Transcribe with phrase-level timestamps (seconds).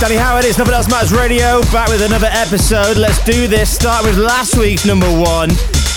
[0.00, 2.98] Danny Howard, it's Nothing Else Matters Radio, back with another episode.
[2.98, 3.74] Let's do this.
[3.74, 5.48] Start with last week's number one,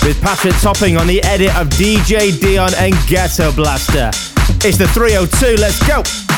[0.02, 4.10] with Patrick Topping on the edit of DJ Deeon and Ghetto Blaster.
[4.66, 6.29] It's the 302, let's go.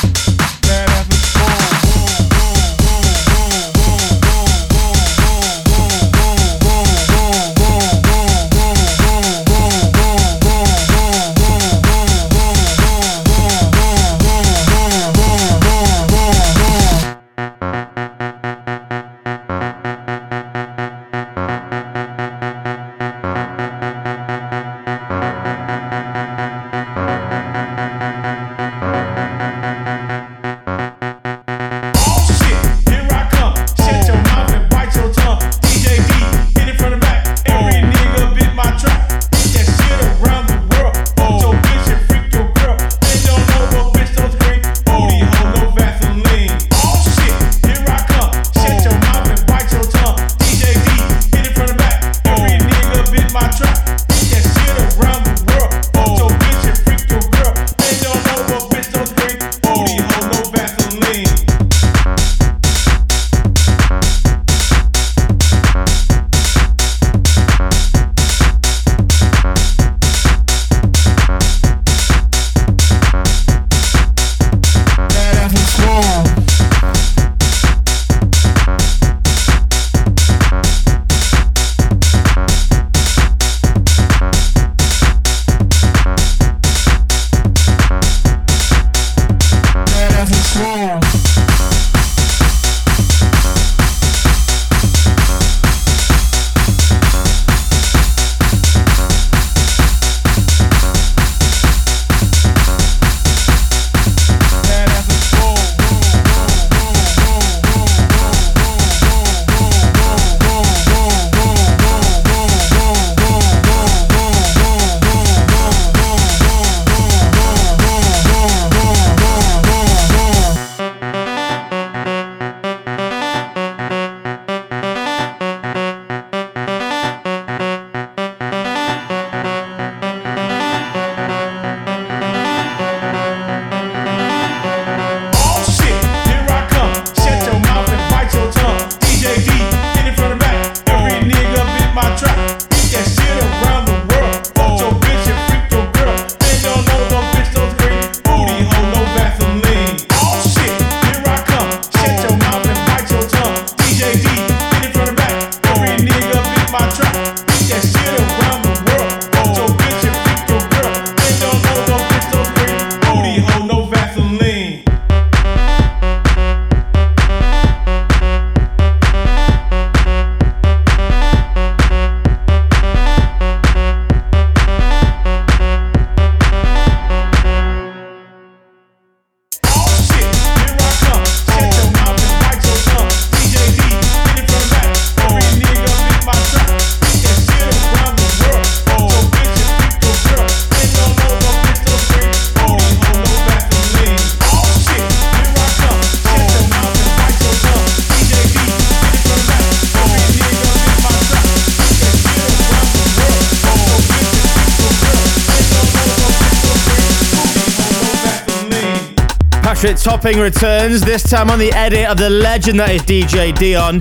[210.25, 214.00] Returns, this time on the edit of the legend that is DJ Deeon.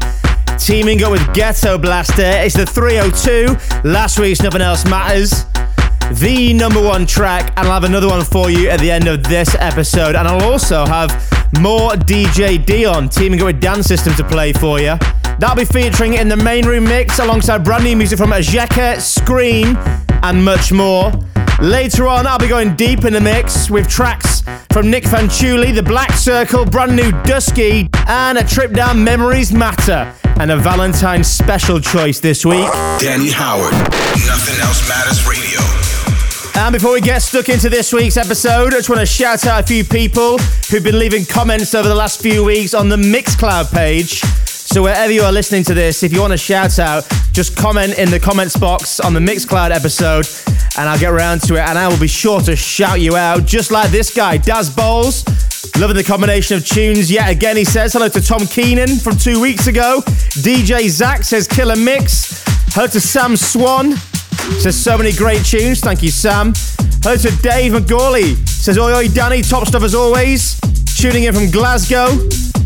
[0.59, 3.87] Teaming up with Ghetto Blaster, it's the 302.
[3.89, 5.45] Last week's Nothing Else Matters.
[6.19, 9.23] The number one track, and I'll have another one for you at the end of
[9.23, 10.15] this episode.
[10.15, 11.09] And I'll also have
[11.59, 14.97] more DJ Deeon teaming up with Dance System to play for you.
[15.39, 19.75] That'll be featuring in the main room mix alongside brand new music from Ajeka, Scream,
[20.21, 21.11] and much more.
[21.61, 24.41] Later on, I'll be going deep in the mix with tracks
[24.73, 30.11] from Nick Fanciulli, The Black Circle, brand new Dusky, and a trip down Memories Matter,
[30.39, 32.65] and a Valentine's special choice this week.
[32.99, 35.59] Danny Howard, Nothing Else Matters Radio.
[36.59, 39.63] And before we get stuck into this week's episode, I just want to shout out
[39.63, 40.39] a few people
[40.71, 44.23] who've been leaving comments over the last few weeks on the Mixcloud page.
[44.71, 47.99] So wherever you are listening to this, if you want a shout out, just comment
[47.99, 50.25] in the comments box on the Mixcloud episode
[50.77, 53.45] and I'll get around to it and I will be sure to shout you out,
[53.45, 55.25] just like this guy, Daz Bowles.
[55.77, 57.91] Loving the combination of tunes yet again, he says.
[57.91, 59.99] Hello to Tom Keenan from two weeks ago.
[60.39, 62.41] DJ Zach says killer mix.
[62.73, 63.97] Hello to Sam Swan.
[64.61, 65.81] Says so many great tunes.
[65.81, 66.53] Thank you, Sam.
[67.03, 68.37] Hello to Dave McGawley.
[68.47, 70.57] Says oi oi Danny, top stuff as always.
[70.97, 72.07] Tuning in from Glasgow.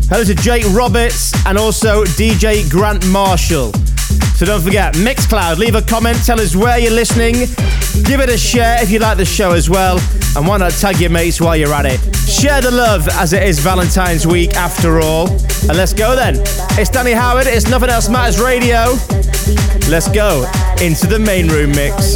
[0.08, 3.72] Hello to Jake Roberts and also DJ Grant Marshall.
[4.36, 7.34] So don't forget, Mixcloud, leave a comment, tell us where you're listening,
[8.04, 9.98] give it a share if you like the show as well,
[10.36, 11.98] and why not tag your mates while you're at it.
[12.28, 15.28] Share the love as it is Valentine's week after all.
[15.28, 16.36] And let's go then.
[16.78, 18.92] It's Danny Howard, it's Nothing Else Matters Radio.
[19.90, 20.48] Let's go
[20.80, 22.14] into the main room mix.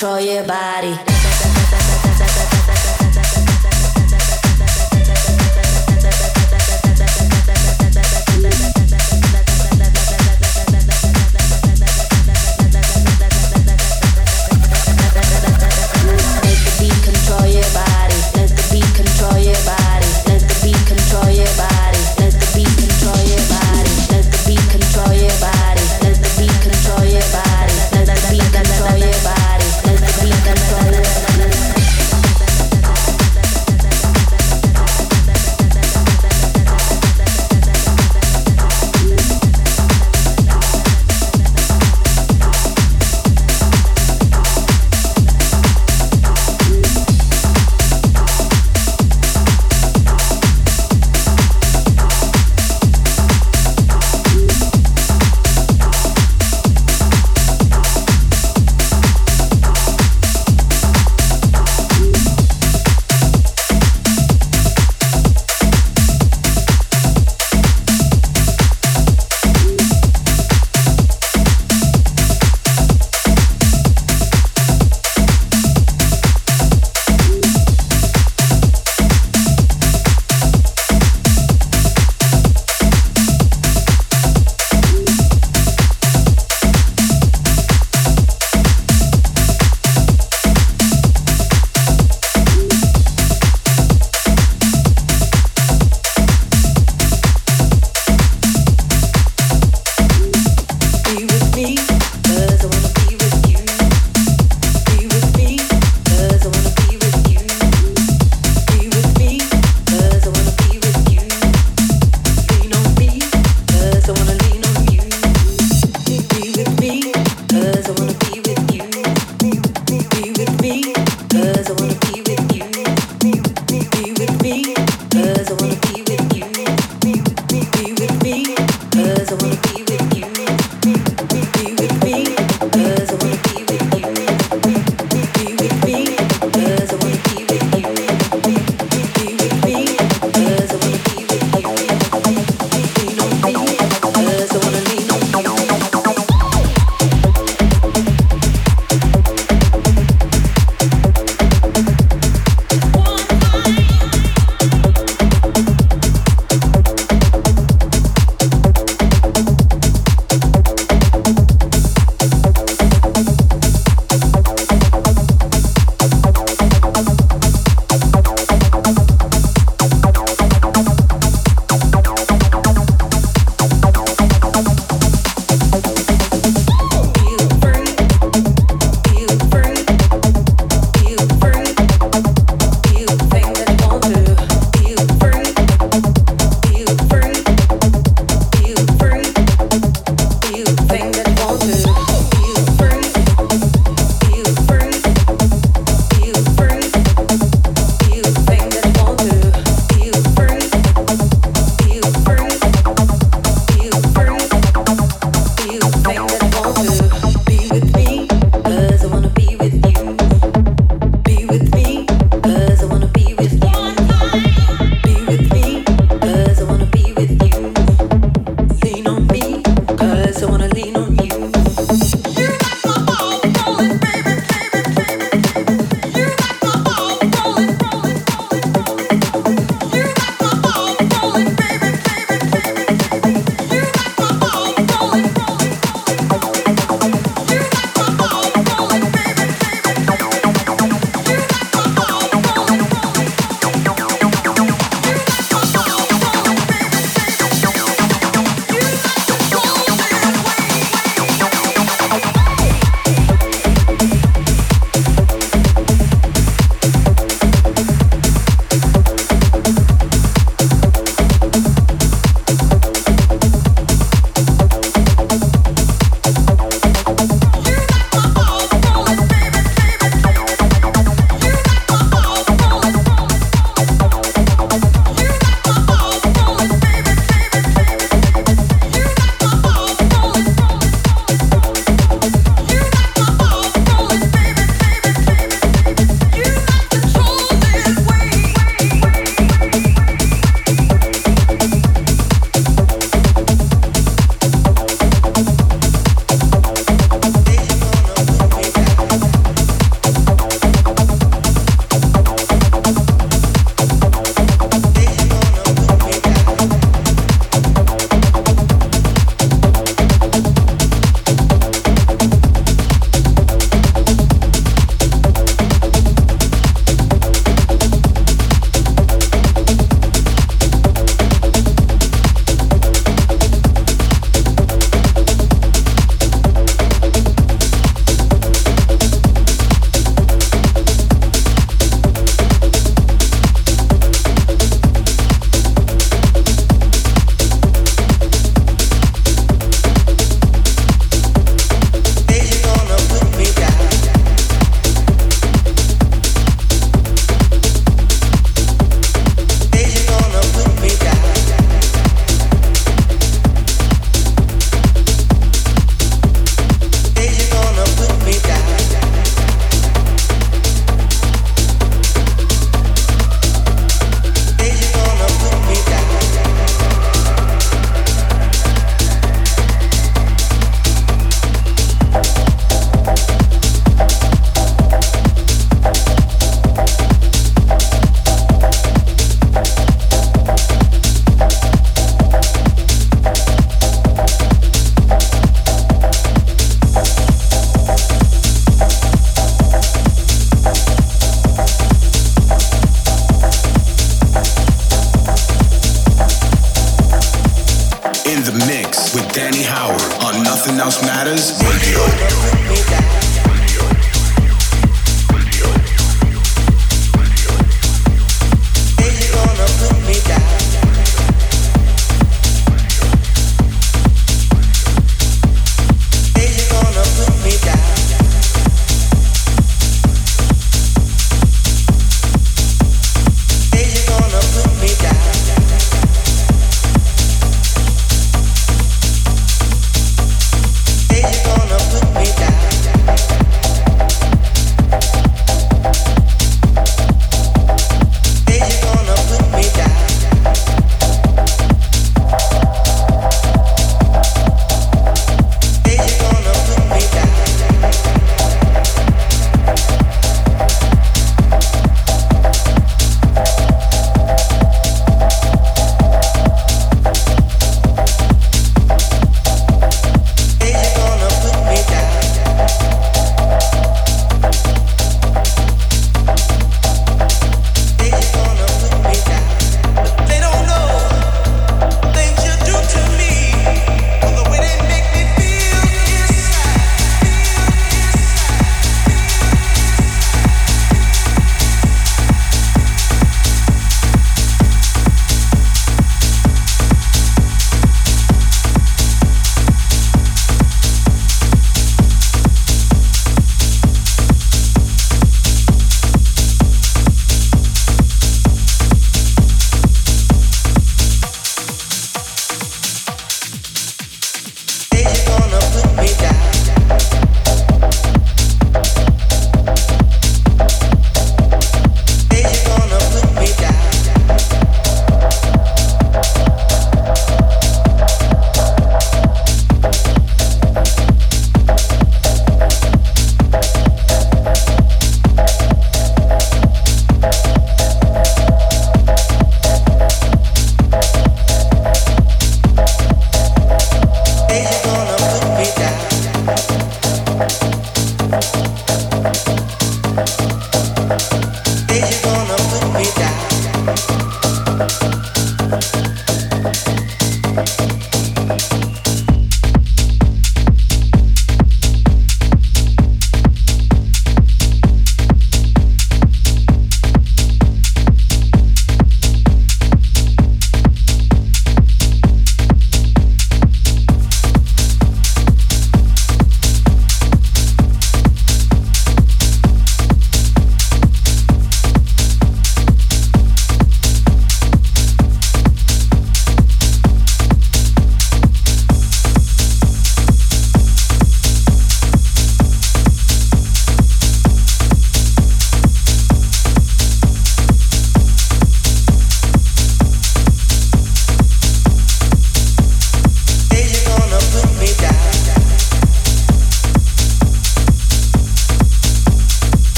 [0.00, 1.09] control your body.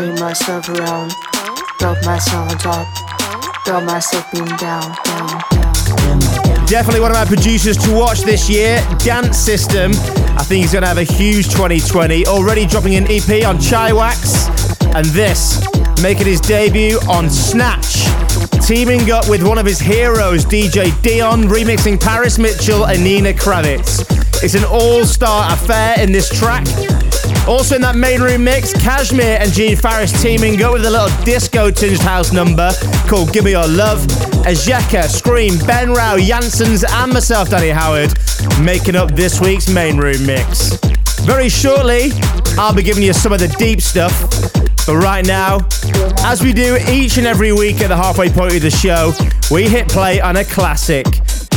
[0.00, 1.12] Myself around,
[1.78, 2.88] broke myself on top,
[3.66, 6.66] broke myself down, down, down, down.
[6.66, 9.92] Definitely one of my producers to watch this year, Dance System.
[10.38, 12.26] I think he's going to have a huge 2020.
[12.26, 14.48] Already dropping an EP on Chiwax,
[14.94, 15.60] and this
[16.00, 18.06] making his debut on Snatch.
[18.66, 24.00] Teaming up with one of his heroes, DJ Deeon, remixing Paris Mitchell and Nina Kraviz.
[24.42, 26.66] It's an all star affair in this track.
[27.50, 31.24] Also in that main room mix, Kashmir and Gene Farris teaming up with a little
[31.24, 32.70] disco tinged house number
[33.08, 33.98] called Give Me Your Love.
[34.46, 38.14] Ajeka, Scream, Ben Rao, Jansons, and myself, Danny Howard,
[38.60, 40.76] making up this week's main room mix.
[41.22, 42.12] Very shortly,
[42.56, 44.12] I'll be giving you some of the deep stuff.
[44.86, 45.58] But right now,
[46.24, 49.12] as we do each and every week at the halfway point of the show,
[49.52, 51.04] we hit play on a classic.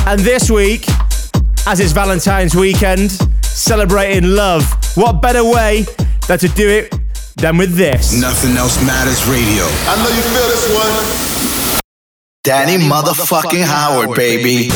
[0.08, 0.88] And this week,
[1.67, 3.15] as it's Valentine's weekend,
[3.53, 4.63] celebrating love.
[4.95, 5.85] What better way
[6.27, 6.93] than to do it
[7.37, 8.19] than with this?
[8.19, 9.65] Nothing else matters radio.
[9.87, 11.79] I know you feel this one.
[12.43, 14.69] Danny motherfucking Howard, baby.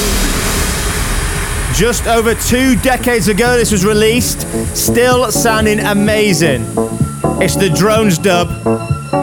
[1.73, 4.41] Just over two decades ago, this was released,
[4.75, 6.63] still sounding amazing.
[7.39, 8.47] It's the Drones dub.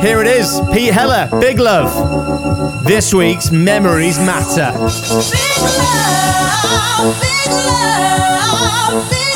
[0.02, 2.84] Here it is Pete Heller, Big Love.
[2.84, 4.72] This week's Memories Matter.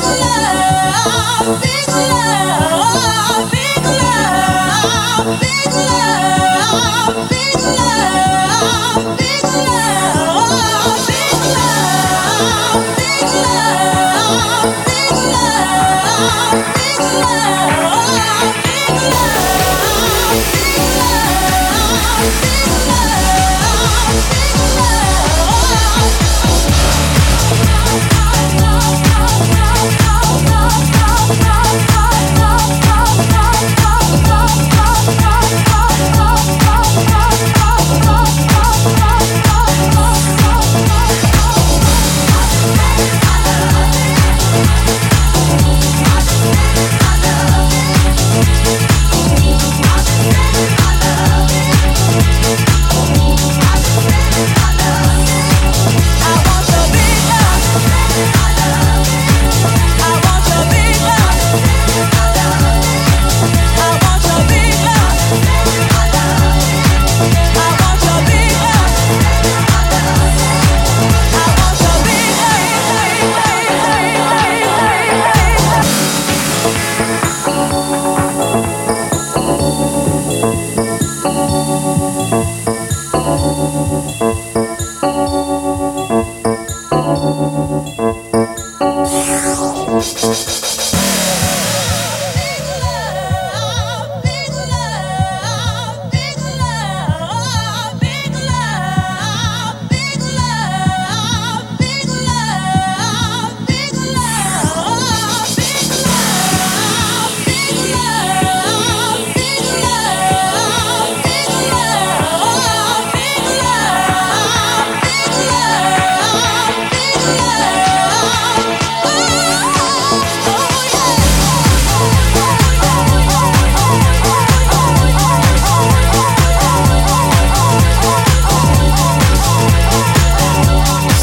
[0.01, 0.89] Oh,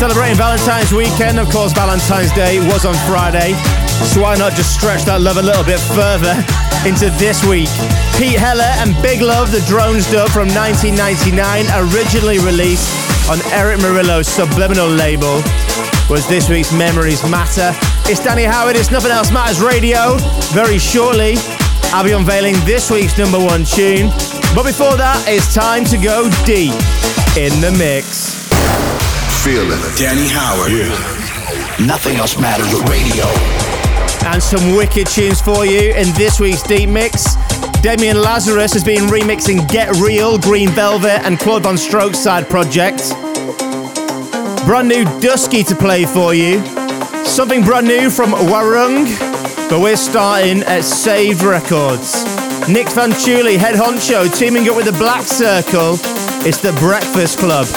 [0.06, 3.58] Celebrating Valentine's weekend, of course, Valentine's Day was on Friday,
[4.14, 6.38] so why not just stretch that love a little bit further
[6.86, 7.74] into this week?
[8.14, 11.34] Pete Heller and Big Love, the Drones dub from 1999,
[11.90, 12.86] originally released
[13.34, 15.42] on Erick Morillo's Subliminal label,
[16.06, 17.74] was this week's Memories Matter.
[18.06, 20.22] It's Danny Howard, it's Nothing Else Matters Radio.
[20.54, 21.34] Very shortly,
[21.90, 24.14] I'll be unveiling this week's number one tune.
[24.54, 26.78] But before that, it's time to go deep
[27.34, 28.35] in the mix.
[29.46, 29.80] Feeling.
[29.96, 30.72] Danny Howard.
[30.72, 31.86] Yeah.
[31.86, 33.26] Nothing else matters with radio.
[34.26, 37.36] And some wicked tunes for you in this week's Deep Mix.
[37.84, 43.12] Damian Lazarus has been remixing Get Real, Green Velvet, and Claude VonStroke's side project.
[44.66, 46.66] Brand new Dusky to play for you.
[47.24, 49.06] Something brand new from Warung,
[49.70, 52.26] but we're starting at Saved Records.
[52.68, 56.00] Nic Van Fanciulli, head honcho, teaming up with the Black Circle.
[56.48, 57.68] It's the Breakfast Club.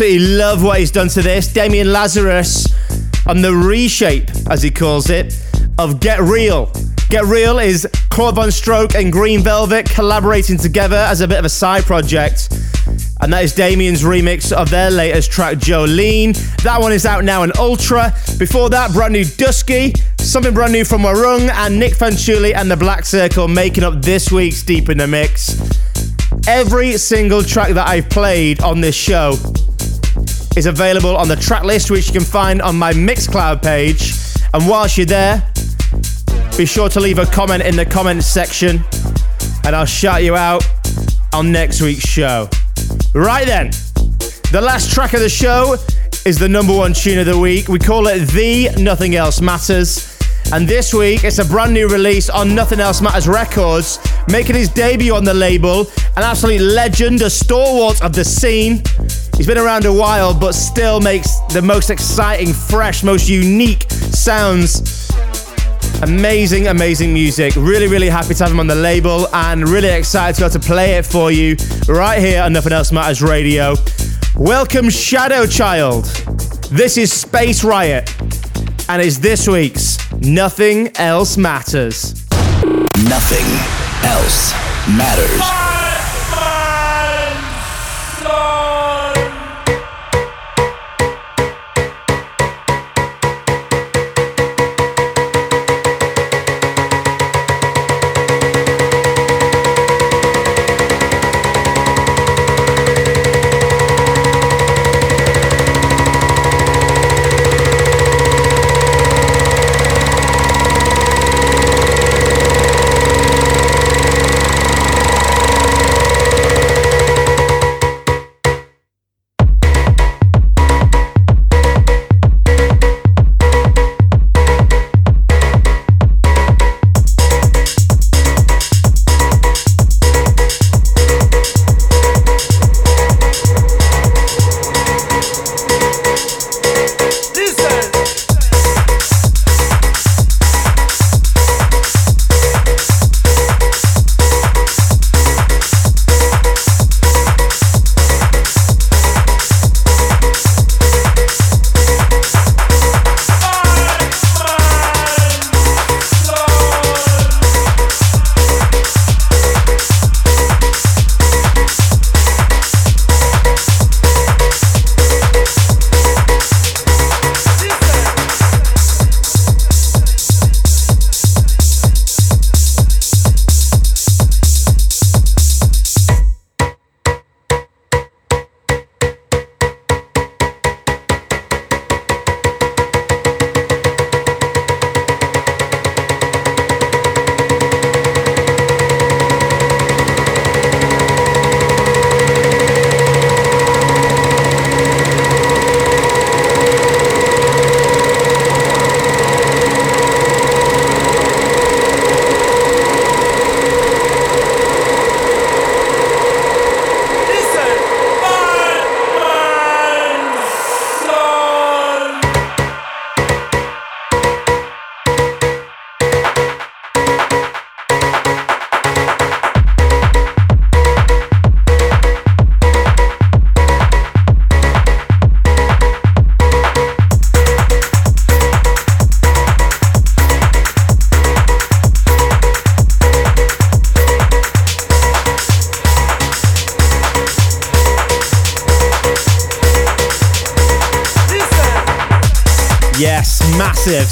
[0.00, 1.52] Absolutely love what he's done to this.
[1.52, 2.72] Damian Lazarus
[3.26, 5.36] on the reshape, as he calls it,
[5.76, 6.70] of Get Real.
[7.08, 11.48] Get Real is Claude VonStroke and Green Velvet collaborating together as a bit of a
[11.48, 12.48] side project.
[13.20, 16.36] And that is Damian's remix of their latest track, Jolene.
[16.62, 18.14] That one is out now in Ultra.
[18.38, 22.76] Before that, brand new Dusky, something brand new from Warung, and Nic Fanciulli and the
[22.76, 25.60] Black Circle making up this week's Deep in the Mix.
[26.46, 29.34] Every single track that I've played on this show
[30.56, 34.14] is available on the track list, which you can find on my Mixcloud page.
[34.54, 35.50] And whilst you're there,
[36.56, 38.82] be sure to leave a comment in the comments section,
[39.64, 40.66] and I'll shout you out
[41.32, 42.48] on next week's show.
[43.14, 43.70] Right then,
[44.50, 45.76] the last track of the show
[46.24, 47.68] is the number one tune of the week.
[47.68, 50.18] We call it The Nothing Else Matters.
[50.50, 54.70] And this week, it's a brand new release on Nothing Else Matters Records, making his
[54.70, 55.86] debut on the label.
[56.16, 58.82] An absolute legend, a stalwart of the scene.
[59.38, 65.08] He's been around a while, but still makes the most exciting, fresh, most unique sounds.
[66.02, 67.54] Amazing, amazing music.
[67.54, 70.60] Really, really happy to have him on the label and really excited to be able
[70.60, 73.76] to play it for you right here on Nothing Else Matters Radio.
[74.34, 76.06] Welcome, Shadow Child.
[76.72, 78.12] This is Space Riot
[78.88, 82.26] and it's this week's Nothing Else Matters.
[83.06, 83.46] Nothing
[84.02, 84.52] else
[84.88, 85.67] matters.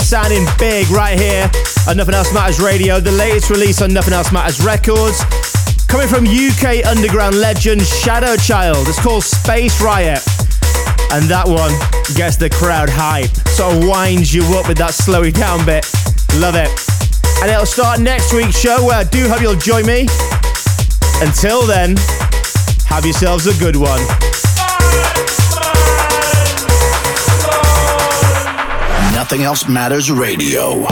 [0.06, 1.50] Sounding big right here
[1.88, 5.18] on Nothing Else Matters Radio, the latest release on Nothing Else Matters Records.
[5.88, 8.86] Coming from UK underground legend Shadow Child.
[8.86, 10.22] It's called Space Riot.
[11.10, 11.74] And that one
[12.14, 13.30] gets the crowd hype.
[13.48, 15.84] Sort of winds you up with that slowy down bit.
[16.38, 16.70] Love it.
[17.42, 20.06] And it'll start next week's show where I do hope you'll join me.
[21.18, 21.96] Until then,
[22.86, 24.25] have yourselves a good one.
[29.26, 30.86] Nothing Else Matters Radio.